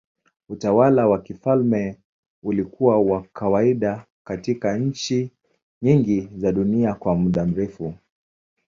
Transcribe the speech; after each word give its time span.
Utawala 0.49 1.07
wa 1.07 1.21
kifalme 1.21 1.97
ulikuwa 2.43 3.01
wa 3.01 3.21
kawaida 3.33 4.05
katika 4.23 4.77
nchi 4.77 5.31
nyingi 5.81 6.29
za 6.37 6.51
dunia 6.51 6.93
kwa 6.93 7.15
muda 7.15 7.45
mrefu. 7.45 7.93